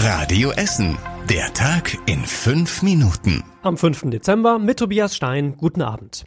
Radio 0.00 0.52
Essen. 0.52 0.96
Der 1.28 1.52
Tag 1.54 1.98
in 2.06 2.24
fünf 2.24 2.82
Minuten. 2.82 3.42
Am 3.62 3.76
5. 3.76 4.10
Dezember 4.10 4.60
mit 4.60 4.78
Tobias 4.78 5.16
Stein. 5.16 5.56
Guten 5.56 5.82
Abend. 5.82 6.24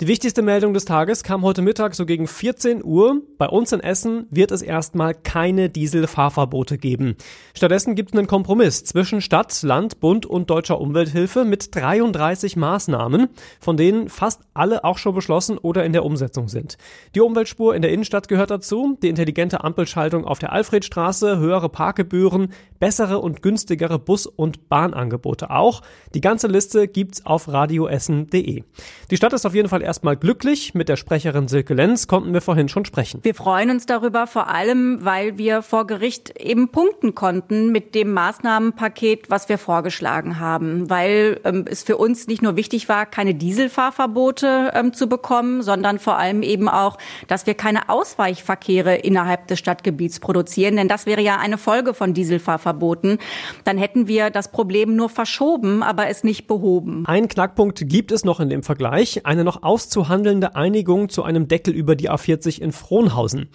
Die 0.00 0.08
wichtigste 0.08 0.42
Meldung 0.42 0.74
des 0.74 0.86
Tages 0.86 1.22
kam 1.22 1.42
heute 1.42 1.62
Mittag 1.62 1.94
so 1.94 2.04
gegen 2.04 2.26
14 2.26 2.82
Uhr. 2.82 3.22
Bei 3.38 3.46
uns 3.46 3.70
in 3.70 3.78
Essen 3.78 4.26
wird 4.28 4.50
es 4.50 4.60
erstmal 4.60 5.14
keine 5.14 5.70
Dieselfahrverbote 5.70 6.78
geben. 6.78 7.14
Stattdessen 7.54 7.94
gibt 7.94 8.12
es 8.12 8.18
einen 8.18 8.26
Kompromiss 8.26 8.82
zwischen 8.82 9.20
Stadt, 9.20 9.62
Land, 9.62 10.00
Bund 10.00 10.26
und 10.26 10.50
deutscher 10.50 10.80
Umwelthilfe 10.80 11.44
mit 11.44 11.76
33 11.76 12.56
Maßnahmen, 12.56 13.28
von 13.60 13.76
denen 13.76 14.08
fast 14.08 14.40
alle 14.52 14.82
auch 14.82 14.98
schon 14.98 15.14
beschlossen 15.14 15.58
oder 15.58 15.84
in 15.84 15.92
der 15.92 16.04
Umsetzung 16.04 16.48
sind. 16.48 16.76
Die 17.14 17.20
Umweltspur 17.20 17.76
in 17.76 17.82
der 17.82 17.92
Innenstadt 17.92 18.26
gehört 18.26 18.50
dazu, 18.50 18.98
die 19.00 19.08
intelligente 19.08 19.62
Ampelschaltung 19.62 20.24
auf 20.24 20.40
der 20.40 20.52
Alfredstraße, 20.52 21.38
höhere 21.38 21.68
Parkgebühren, 21.68 22.52
bessere 22.80 23.20
und 23.20 23.42
günstigere 23.42 24.00
Bus- 24.00 24.26
und 24.26 24.68
Bahnangebote 24.68 25.50
auch. 25.50 25.82
Die 26.14 26.20
ganze 26.20 26.48
Liste 26.48 26.88
gibt's 26.88 27.24
auf 27.24 27.46
radioessen.de. 27.46 28.64
Die 29.10 29.16
Stadt 29.16 29.32
ist 29.32 29.46
auf 29.46 29.54
jeden 29.54 29.68
Fall 29.68 29.83
erstmal 29.84 30.16
glücklich. 30.16 30.74
Mit 30.74 30.88
der 30.88 30.96
Sprecherin 30.96 31.48
Silke 31.48 31.74
Lenz 31.74 32.06
konnten 32.06 32.32
wir 32.32 32.40
vorhin 32.40 32.68
schon 32.68 32.84
sprechen. 32.84 33.20
Wir 33.22 33.34
freuen 33.34 33.70
uns 33.70 33.86
darüber, 33.86 34.26
vor 34.26 34.48
allem, 34.48 35.04
weil 35.04 35.38
wir 35.38 35.62
vor 35.62 35.86
Gericht 35.86 36.38
eben 36.38 36.70
punkten 36.70 37.14
konnten 37.14 37.72
mit 37.72 37.94
dem 37.94 38.12
Maßnahmenpaket, 38.12 39.30
was 39.30 39.48
wir 39.48 39.58
vorgeschlagen 39.58 40.40
haben. 40.40 40.90
Weil 40.90 41.40
ähm, 41.44 41.64
es 41.68 41.82
für 41.82 41.96
uns 41.96 42.26
nicht 42.26 42.42
nur 42.42 42.56
wichtig 42.56 42.88
war, 42.88 43.06
keine 43.06 43.34
Dieselfahrverbote 43.34 44.72
ähm, 44.74 44.92
zu 44.92 45.08
bekommen, 45.08 45.62
sondern 45.62 45.98
vor 45.98 46.18
allem 46.18 46.42
eben 46.42 46.68
auch, 46.68 46.98
dass 47.28 47.46
wir 47.46 47.54
keine 47.54 47.88
Ausweichverkehre 47.88 48.96
innerhalb 48.96 49.46
des 49.48 49.58
Stadtgebiets 49.58 50.20
produzieren. 50.20 50.76
Denn 50.76 50.88
das 50.88 51.06
wäre 51.06 51.20
ja 51.20 51.36
eine 51.36 51.58
Folge 51.58 51.94
von 51.94 52.14
Dieselfahrverboten. 52.14 53.18
Dann 53.64 53.78
hätten 53.78 54.08
wir 54.08 54.30
das 54.30 54.50
Problem 54.50 54.96
nur 54.96 55.08
verschoben, 55.08 55.82
aber 55.82 56.08
es 56.08 56.24
nicht 56.24 56.46
behoben. 56.46 57.04
Ein 57.06 57.28
Knackpunkt 57.28 57.88
gibt 57.88 58.12
es 58.12 58.24
noch 58.24 58.40
in 58.40 58.48
dem 58.48 58.62
Vergleich. 58.62 59.26
Eine 59.26 59.44
noch 59.44 59.62
auszuhandelnde 59.74 60.54
Einigung 60.54 61.08
zu 61.08 61.24
einem 61.24 61.48
Deckel 61.48 61.74
über 61.74 61.96
die 61.96 62.08
A40 62.08 62.60
in 62.60 62.70
Frohnhausen. 62.70 63.48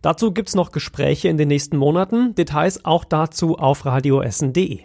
Dazu 0.00 0.32
gibt's 0.32 0.54
noch 0.54 0.72
Gespräche 0.72 1.28
in 1.28 1.36
den 1.36 1.48
nächsten 1.48 1.76
Monaten. 1.76 2.34
Details 2.34 2.86
auch 2.86 3.04
dazu 3.04 3.58
auf 3.58 3.84
radioessen.de. 3.84 4.80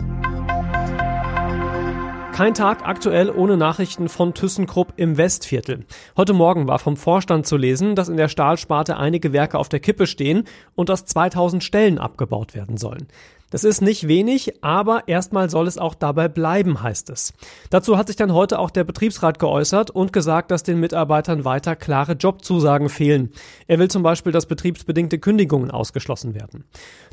Kein 2.41 2.55
Tag 2.55 2.87
aktuell 2.87 3.29
ohne 3.29 3.55
Nachrichten 3.55 4.09
von 4.09 4.33
ThyssenKrupp 4.33 4.93
im 4.95 5.15
Westviertel. 5.15 5.85
Heute 6.17 6.33
Morgen 6.33 6.67
war 6.67 6.79
vom 6.79 6.97
Vorstand 6.97 7.45
zu 7.45 7.55
lesen, 7.55 7.95
dass 7.95 8.09
in 8.09 8.17
der 8.17 8.29
Stahlsparte 8.29 8.97
einige 8.97 9.31
Werke 9.31 9.59
auf 9.59 9.69
der 9.69 9.79
Kippe 9.79 10.07
stehen 10.07 10.45
und 10.73 10.89
dass 10.89 11.05
2000 11.05 11.63
Stellen 11.63 11.99
abgebaut 11.99 12.55
werden 12.55 12.77
sollen. 12.77 13.05
Das 13.51 13.65
ist 13.65 13.81
nicht 13.81 14.07
wenig, 14.07 14.63
aber 14.63 15.03
erstmal 15.07 15.49
soll 15.49 15.67
es 15.67 15.77
auch 15.77 15.93
dabei 15.93 16.29
bleiben, 16.29 16.81
heißt 16.81 17.09
es. 17.09 17.33
Dazu 17.69 17.97
hat 17.97 18.07
sich 18.07 18.15
dann 18.15 18.33
heute 18.33 18.57
auch 18.59 18.71
der 18.71 18.85
Betriebsrat 18.85 19.39
geäußert 19.39 19.91
und 19.91 20.13
gesagt, 20.13 20.51
dass 20.51 20.63
den 20.63 20.79
Mitarbeitern 20.79 21.43
weiter 21.43 21.75
klare 21.75 22.13
Jobzusagen 22.13 22.87
fehlen. 22.87 23.31
Er 23.67 23.77
will 23.77 23.89
zum 23.89 24.03
Beispiel, 24.03 24.31
dass 24.31 24.45
betriebsbedingte 24.45 25.19
Kündigungen 25.19 25.69
ausgeschlossen 25.69 26.33
werden. 26.33 26.63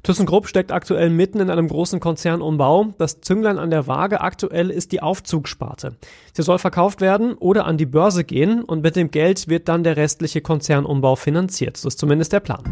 ThyssenKrupp 0.04 0.46
steckt 0.46 0.70
aktuell 0.70 1.10
mitten 1.10 1.40
in 1.40 1.50
einem 1.50 1.66
großen 1.66 1.98
Konzernumbau. 1.98 2.94
Das 2.98 3.20
Zünglein 3.20 3.58
an 3.58 3.70
der 3.70 3.88
Waage 3.88 4.20
aktuell 4.20 4.70
ist 4.70 4.92
die 4.92 5.02
Aufzugsparte. 5.19 5.97
Sie 6.33 6.42
soll 6.42 6.58
verkauft 6.58 7.00
werden 7.00 7.34
oder 7.34 7.64
an 7.66 7.77
die 7.77 7.86
Börse 7.86 8.22
gehen 8.22 8.62
und 8.62 8.84
mit 8.84 8.94
dem 8.94 9.11
Geld 9.11 9.48
wird 9.48 9.69
dann 9.69 9.83
der 9.83 9.97
restliche 9.97 10.41
Konzernumbau 10.41 11.16
finanziert. 11.16 11.77
So 11.77 11.88
ist 11.88 11.98
zumindest 11.98 12.33
der 12.33 12.38
Plan. 12.38 12.62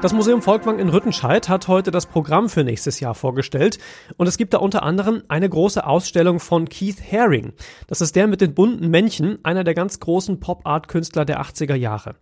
Das 0.00 0.12
Museum 0.12 0.40
Volkwang 0.42 0.78
in 0.78 0.88
Rüttenscheid 0.88 1.48
hat 1.48 1.66
heute 1.66 1.90
das 1.90 2.06
Programm 2.06 2.48
für 2.48 2.62
nächstes 2.62 3.00
Jahr 3.00 3.14
vorgestellt 3.16 3.78
und 4.16 4.28
es 4.28 4.36
gibt 4.36 4.54
da 4.54 4.58
unter 4.58 4.84
anderem 4.84 5.22
eine 5.26 5.48
große 5.48 5.84
Ausstellung 5.84 6.38
von 6.38 6.68
Keith 6.68 7.02
Haring. 7.10 7.52
Das 7.88 8.00
ist 8.00 8.14
der 8.14 8.28
mit 8.28 8.40
den 8.40 8.54
bunten 8.54 8.90
Männchen, 8.90 9.38
einer 9.44 9.64
der 9.64 9.74
ganz 9.74 9.98
großen 9.98 10.38
Pop-Art-Künstler 10.38 11.24
der 11.24 11.40
80er 11.40 11.74
Jahre. 11.76 12.14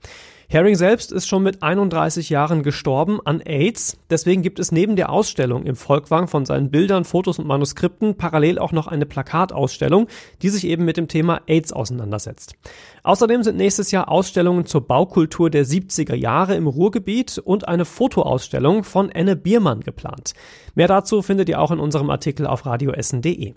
Herring 0.53 0.75
selbst 0.75 1.13
ist 1.13 1.29
schon 1.29 1.45
mit 1.45 1.63
31 1.63 2.29
Jahren 2.29 2.65
gestorben 2.65 3.21
an 3.25 3.41
AIDS. 3.41 3.97
Deswegen 4.11 4.43
gibt 4.43 4.59
es 4.59 4.73
neben 4.73 4.97
der 4.97 5.11
Ausstellung 5.11 5.63
im 5.63 5.77
Volkwang 5.77 6.27
von 6.27 6.45
seinen 6.45 6.73
Bildern, 6.73 7.05
Fotos 7.05 7.39
und 7.39 7.47
Manuskripten 7.47 8.17
parallel 8.17 8.59
auch 8.59 8.73
noch 8.73 8.89
eine 8.89 9.07
Plakatausstellung, 9.07 10.09
die 10.43 10.49
sich 10.49 10.67
eben 10.67 10.85
mit 10.85 10.97
dem 10.97 11.07
Thema 11.07 11.41
AIDS 11.47 11.73
auseinandersetzt. 11.73 12.57
Außerdem 13.05 13.45
sind 13.45 13.59
nächstes 13.59 13.93
Jahr 13.93 14.09
Ausstellungen 14.09 14.67
zur 14.67 14.81
Baukultur 14.81 15.51
der 15.51 15.65
70er 15.65 16.17
Jahre 16.17 16.57
im 16.57 16.67
Ruhrgebiet 16.67 17.39
und 17.39 17.69
eine 17.69 17.85
Fotoausstellung 17.85 18.83
von 18.83 19.09
Enne 19.09 19.37
Biermann 19.37 19.83
geplant. 19.83 20.33
Mehr 20.75 20.89
dazu 20.89 21.23
findet 21.23 21.49
ihr 21.49 21.61
auch 21.61 21.71
in 21.71 21.79
unserem 21.79 22.11
Artikel 22.11 22.49
auf 22.49 22.67
radioessen.de. 22.67 23.55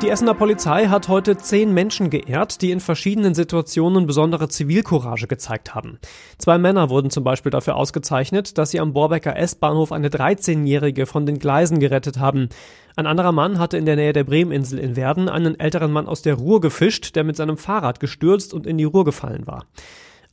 Die 0.00 0.10
Essener 0.10 0.34
Polizei 0.34 0.86
hat 0.86 1.08
heute 1.08 1.36
zehn 1.38 1.74
Menschen 1.74 2.08
geehrt, 2.08 2.62
die 2.62 2.70
in 2.70 2.78
verschiedenen 2.78 3.34
Situationen 3.34 4.06
besondere 4.06 4.48
Zivilcourage 4.48 5.26
gezeigt 5.26 5.74
haben. 5.74 5.98
Zwei 6.38 6.56
Männer 6.56 6.88
wurden 6.88 7.10
zum 7.10 7.24
Beispiel 7.24 7.50
dafür 7.50 7.74
ausgezeichnet, 7.74 8.58
dass 8.58 8.70
sie 8.70 8.78
am 8.78 8.92
Borbecker 8.92 9.36
S-Bahnhof 9.36 9.90
eine 9.90 10.08
13-Jährige 10.08 11.06
von 11.06 11.26
den 11.26 11.40
Gleisen 11.40 11.80
gerettet 11.80 12.20
haben. 12.20 12.48
Ein 12.94 13.08
anderer 13.08 13.32
Mann 13.32 13.58
hatte 13.58 13.76
in 13.76 13.86
der 13.86 13.96
Nähe 13.96 14.12
der 14.12 14.22
Bremeninsel 14.22 14.78
in 14.78 14.94
Werden 14.94 15.28
einen 15.28 15.58
älteren 15.58 15.90
Mann 15.90 16.06
aus 16.06 16.22
der 16.22 16.34
Ruhr 16.34 16.60
gefischt, 16.60 17.16
der 17.16 17.24
mit 17.24 17.34
seinem 17.34 17.56
Fahrrad 17.56 17.98
gestürzt 17.98 18.54
und 18.54 18.68
in 18.68 18.78
die 18.78 18.84
Ruhr 18.84 19.04
gefallen 19.04 19.48
war. 19.48 19.66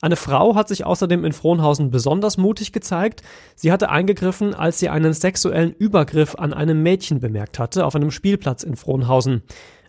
Eine 0.02 0.16
Frau 0.16 0.54
hat 0.54 0.68
sich 0.68 0.84
außerdem 0.84 1.24
in 1.24 1.32
Frohnhausen 1.32 1.90
besonders 1.90 2.36
mutig 2.36 2.72
gezeigt. 2.72 3.22
Sie 3.54 3.72
hatte 3.72 3.88
eingegriffen, 3.88 4.54
als 4.54 4.78
sie 4.78 4.90
einen 4.90 5.14
sexuellen 5.14 5.72
Übergriff 5.72 6.34
an 6.34 6.52
einem 6.52 6.82
Mädchen 6.82 7.18
bemerkt 7.18 7.58
hatte 7.58 7.86
auf 7.86 7.96
einem 7.96 8.10
Spielplatz 8.10 8.62
in 8.62 8.76
Frohnhausen. 8.76 9.42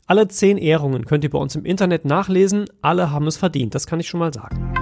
Alle 0.05 0.29
zehn 0.29 0.57
Ehrungen 0.57 1.05
könnt 1.05 1.25
ihr 1.25 1.29
bei 1.29 1.37
uns 1.37 1.55
im 1.55 1.65
Internet 1.65 2.05
nachlesen. 2.05 2.65
Alle 2.81 3.11
haben 3.11 3.27
es 3.27 3.35
verdient, 3.35 3.75
das 3.75 3.85
kann 3.85 3.99
ich 3.99 4.07
schon 4.07 4.21
mal 4.21 4.33
sagen. 4.33 4.73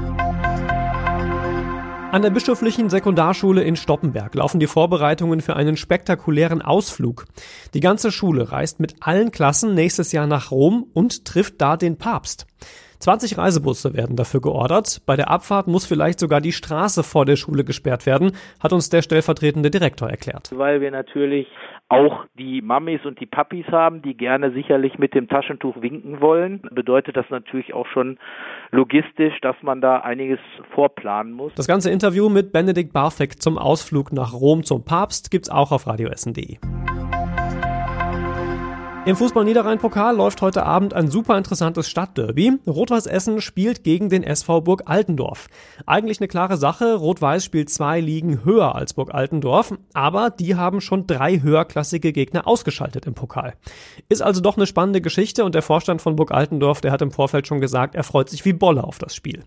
An 2.12 2.22
der 2.22 2.30
bischöflichen 2.30 2.92
Sekundarschule 2.92 3.64
in 3.64 3.76
Stoppenberg 3.76 4.36
laufen 4.36 4.60
die 4.60 4.68
Vorbereitungen 4.68 5.42
für 5.42 5.56
einen 5.56 5.76
spektakulären 5.76 6.62
Ausflug. 6.62 7.26
Die 7.74 7.80
ganze 7.80 8.12
Schule 8.12 8.52
reist 8.52 8.80
mit 8.80 8.96
allen 9.02 9.32
Klassen 9.32 9.74
nächstes 9.74 10.12
Jahr 10.12 10.28
nach 10.28 10.52
Rom 10.52 10.86
und 10.94 11.26
trifft 11.26 11.60
da 11.60 11.76
den 11.76 11.98
Papst. 11.98 12.46
20 13.00 13.38
Reisebusse 13.38 13.94
werden 13.94 14.16
dafür 14.16 14.42
geordert. 14.42 15.02
Bei 15.06 15.16
der 15.16 15.30
Abfahrt 15.30 15.68
muss 15.68 15.86
vielleicht 15.86 16.20
sogar 16.20 16.42
die 16.42 16.52
Straße 16.52 17.04
vor 17.04 17.26
der 17.26 17.36
Schule 17.36 17.64
gesperrt 17.64 18.06
werden, 18.06 18.32
hat 18.62 18.74
uns 18.74 18.90
der 18.90 19.02
stellvertretende 19.02 19.72
Direktor 19.72 20.10
erklärt. 20.10 20.52
Weil 20.56 20.82
wir 20.82 20.92
natürlich 20.92 21.48
auch 21.88 22.26
die 22.38 22.62
Mamis 22.62 23.06
und 23.06 23.20
die 23.20 23.28
Papis 23.28 23.68
haben, 23.68 24.02
die 24.02 24.16
gerne 24.16 24.52
sicherlich 24.52 24.98
mit 24.98 25.14
dem 25.14 25.28
Taschentuch 25.28 25.82
winken 25.82 26.20
wollen, 26.20 26.62
bedeutet 26.72 27.16
das 27.16 27.26
natürlich 27.30 27.74
auch 27.74 27.86
schon 27.88 28.18
logistisch, 28.72 29.40
dass 29.42 29.56
man 29.62 29.82
da 29.82 29.98
einiges 29.98 30.40
vorplanen 30.74 31.34
muss. 31.34 31.54
Das 31.56 31.68
ganze 31.68 31.92
Interview 31.92 32.30
mit 32.30 32.52
Benedikt 32.52 32.92
Barfek 32.92 33.42
zum 33.42 33.58
Ausflug 33.58 34.12
nach 34.12 34.34
Rom 34.34 34.64
zum 34.64 34.84
Papst 34.84 35.30
gibt's 35.30 35.50
auch 35.50 35.72
auf 35.72 35.86
radioessen.de. 35.86 36.58
Im 39.06 39.16
Fußball-Niederrhein-Pokal 39.16 40.16
läuft 40.16 40.42
heute 40.42 40.66
Abend 40.66 40.96
ein 40.96 41.12
super 41.12 41.38
interessantes 41.38 41.88
Stadtderby. 41.88 42.54
Rot-Weiß 42.66 43.06
Essen 43.06 43.40
spielt 43.40 43.84
gegen 43.84 44.10
den 44.10 44.24
SV 44.24 44.62
Burg 44.62 44.82
Altendorf. 44.88 45.48
Eigentlich 45.86 46.20
eine 46.20 46.28
klare 46.28 46.58
Sache. 46.58 46.96
Rot-Weiß 46.96 47.46
spielt 47.46 47.70
zwei 47.70 48.00
Ligen 48.00 48.44
höher 48.44 48.74
als 48.74 48.96
Burg 48.96 49.14
Altendorf, 49.14 49.76
aber 49.94 50.32
die 50.32 50.56
haben 50.56 50.82
schon 50.82 51.06
drei 51.06 51.40
höherklassige 51.40 52.14
Gegner 52.14 52.48
ausgeschaltet 52.48 53.06
im 53.06 53.14
Pokal. 53.14 53.54
Ist 54.10 54.24
also 54.24 54.42
doch 54.42 54.58
eine 54.58 54.66
spannende 54.66 55.02
Geschichte 55.02 55.46
und 55.46 55.54
der 55.54 55.62
Vorstand 55.62 56.02
von 56.02 56.16
Burg 56.16 56.32
Altendorf, 56.32 56.82
der 56.82 56.92
hat 56.92 57.04
im 57.04 57.12
Vorfeld 57.12 57.46
schon 57.46 57.62
gesagt, 57.62 57.94
er 57.94 58.04
freut 58.04 58.32
sich 58.32 58.44
wie 58.44 58.54
Bolle 58.54 58.84
auf 58.84 58.98
das 58.98 59.14
Spiel. 59.14 59.44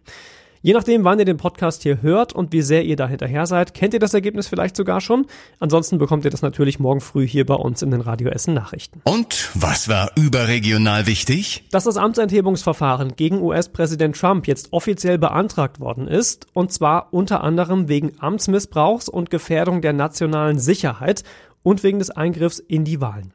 Je 0.60 0.72
nachdem, 0.72 1.04
wann 1.04 1.20
ihr 1.20 1.24
den 1.24 1.36
Podcast 1.36 1.84
hier 1.84 2.02
hört 2.02 2.32
und 2.32 2.52
wie 2.52 2.62
sehr 2.62 2.84
ihr 2.84 2.96
da 2.96 3.06
hinterher 3.06 3.46
seid, 3.46 3.74
kennt 3.74 3.94
ihr 3.94 4.00
das 4.00 4.12
Ergebnis 4.12 4.48
vielleicht 4.48 4.76
sogar 4.76 5.00
schon. 5.00 5.26
Ansonsten 5.60 5.98
bekommt 5.98 6.24
ihr 6.24 6.32
das 6.32 6.42
natürlich 6.42 6.80
morgen 6.80 7.00
früh 7.00 7.28
hier 7.28 7.46
bei 7.46 7.54
uns 7.54 7.80
in 7.82 7.92
den 7.92 8.00
Radio 8.00 8.28
Essen 8.30 8.54
Nachrichten. 8.54 9.00
Und 9.04 9.50
was 9.54 9.88
war 9.88 10.10
überregional 10.16 11.06
wichtig? 11.06 11.64
Dass 11.70 11.84
das 11.84 11.96
Amtsenthebungsverfahren 11.96 13.14
gegen 13.14 13.40
US-Präsident 13.40 14.16
Trump 14.16 14.48
jetzt 14.48 14.72
offiziell 14.72 15.16
beantragt 15.16 15.78
worden 15.78 16.08
ist, 16.08 16.48
und 16.54 16.72
zwar 16.72 17.12
unter 17.12 17.44
anderem 17.44 17.88
wegen 17.88 18.12
Amtsmissbrauchs 18.18 19.08
und 19.08 19.30
Gefährdung 19.30 19.80
der 19.80 19.92
nationalen 19.92 20.58
Sicherheit 20.58 21.22
und 21.62 21.84
wegen 21.84 22.00
des 22.00 22.10
Eingriffs 22.10 22.58
in 22.58 22.84
die 22.84 23.00
Wahlen. 23.00 23.32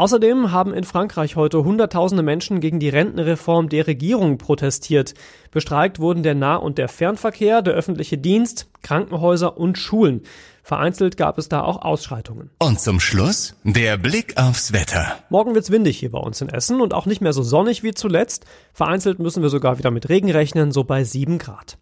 Außerdem 0.00 0.50
haben 0.50 0.72
in 0.72 0.84
Frankreich 0.84 1.36
heute 1.36 1.62
Hunderttausende 1.62 2.22
Menschen 2.22 2.60
gegen 2.60 2.80
die 2.80 2.88
Rentenreform 2.88 3.68
der 3.68 3.86
Regierung 3.86 4.38
protestiert. 4.38 5.12
Bestreikt 5.50 5.98
wurden 5.98 6.22
der 6.22 6.34
Nah- 6.34 6.56
und 6.56 6.78
der 6.78 6.88
Fernverkehr, 6.88 7.60
der 7.60 7.74
öffentliche 7.74 8.16
Dienst, 8.16 8.70
Krankenhäuser 8.82 9.58
und 9.58 9.76
Schulen. 9.76 10.22
Vereinzelt 10.62 11.18
gab 11.18 11.36
es 11.36 11.50
da 11.50 11.60
auch 11.60 11.82
Ausschreitungen. 11.82 12.48
Und 12.60 12.80
zum 12.80 12.98
Schluss 12.98 13.54
der 13.62 13.98
Blick 13.98 14.38
aufs 14.38 14.72
Wetter. 14.72 15.18
Morgen 15.28 15.54
wird's 15.54 15.70
windig 15.70 15.98
hier 15.98 16.12
bei 16.12 16.18
uns 16.18 16.40
in 16.40 16.48
Essen 16.48 16.80
und 16.80 16.94
auch 16.94 17.04
nicht 17.04 17.20
mehr 17.20 17.34
so 17.34 17.42
sonnig 17.42 17.82
wie 17.82 17.92
zuletzt. 17.92 18.46
Vereinzelt 18.72 19.18
müssen 19.18 19.42
wir 19.42 19.50
sogar 19.50 19.76
wieder 19.76 19.90
mit 19.90 20.08
Regen 20.08 20.30
rechnen, 20.30 20.72
so 20.72 20.82
bei 20.82 21.04
sieben 21.04 21.36
Grad. 21.36 21.76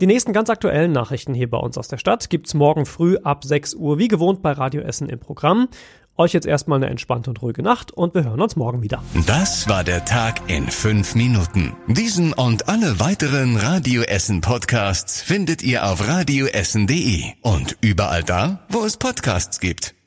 Die 0.00 0.06
nächsten 0.06 0.32
ganz 0.32 0.48
aktuellen 0.48 0.92
Nachrichten 0.92 1.34
hier 1.34 1.50
bei 1.50 1.58
uns 1.58 1.76
aus 1.76 1.88
der 1.88 1.98
Stadt 1.98 2.30
gibt's 2.30 2.54
morgen 2.54 2.86
früh 2.86 3.16
ab 3.16 3.42
6 3.42 3.74
Uhr, 3.74 3.98
wie 3.98 4.06
gewohnt 4.06 4.42
bei 4.42 4.52
Radio 4.52 4.80
Essen 4.82 5.08
im 5.08 5.18
Programm. 5.18 5.66
Euch 6.18 6.32
jetzt 6.32 6.46
erstmal 6.46 6.76
eine 6.78 6.90
entspannte 6.90 7.30
und 7.30 7.40
ruhige 7.40 7.62
Nacht 7.62 7.92
und 7.92 8.14
wir 8.14 8.24
hören 8.24 8.40
uns 8.40 8.56
morgen 8.56 8.82
wieder. 8.82 9.02
Das 9.26 9.68
war 9.68 9.84
der 9.84 10.04
Tag 10.04 10.50
in 10.50 10.66
fünf 10.66 11.14
Minuten. 11.14 11.76
Diesen 11.86 12.32
und 12.32 12.68
alle 12.68 12.98
weiteren 12.98 13.56
Radio 13.56 14.02
Essen 14.02 14.40
Podcasts 14.40 15.22
findet 15.22 15.62
ihr 15.62 15.86
auf 15.86 16.06
radioessen.de 16.06 17.22
und 17.42 17.76
überall 17.80 18.24
da, 18.24 18.66
wo 18.68 18.84
es 18.84 18.96
Podcasts 18.96 19.60
gibt. 19.60 19.97